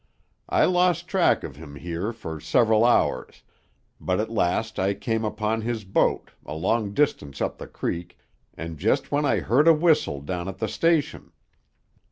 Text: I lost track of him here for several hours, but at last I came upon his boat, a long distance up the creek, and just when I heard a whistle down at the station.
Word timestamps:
I 0.49 0.65
lost 0.65 1.07
track 1.07 1.43
of 1.43 1.57
him 1.57 1.75
here 1.75 2.11
for 2.11 2.39
several 2.39 2.83
hours, 2.83 3.43
but 3.99 4.19
at 4.19 4.31
last 4.31 4.79
I 4.79 4.95
came 4.95 5.23
upon 5.23 5.61
his 5.61 5.83
boat, 5.83 6.31
a 6.43 6.55
long 6.55 6.95
distance 6.95 7.39
up 7.39 7.59
the 7.59 7.67
creek, 7.67 8.17
and 8.55 8.79
just 8.79 9.11
when 9.11 9.25
I 9.25 9.41
heard 9.41 9.67
a 9.67 9.75
whistle 9.75 10.19
down 10.19 10.47
at 10.47 10.57
the 10.57 10.67
station. 10.67 11.31